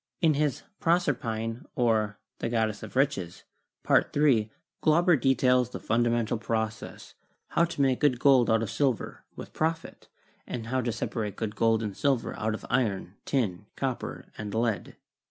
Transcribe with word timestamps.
PERIOD 0.19 0.29
OF 0.29 0.31
MEDICAL 0.31 0.49
MYSTICISM 0.83 1.05
79 1.21 1.39
In 1.39 1.41
his 1.45 1.57
'Proserpine: 1.59 1.65
or, 1.75 2.19
the 2.39 2.49
Goddess 2.49 2.81
of 2.81 2.95
Riches/ 2.95 3.43
Part 3.83 4.17
III, 4.17 4.51
Glauber 4.81 5.15
details 5.15 5.69
"the 5.69 5.79
fundamental 5.79 6.39
process, 6.39 7.13
how 7.49 7.65
to 7.65 7.81
make 7.83 7.99
good 7.99 8.17
gold 8.19 8.49
out 8.49 8.63
of 8.63 8.71
silver, 8.71 9.25
with 9.35 9.53
profit, 9.53 10.07
and 10.47 10.65
how 10.65 10.81
to 10.81 10.91
sep 10.91 11.11
arate 11.13 11.35
good 11.35 11.55
gold 11.55 11.83
and 11.83 11.95
silver 11.95 12.35
out 12.39 12.55
of 12.55 12.65
iron, 12.67 13.13
tin, 13.25 13.67
copper, 13.75 14.25
and 14.39 14.55
lead." 14.55 14.95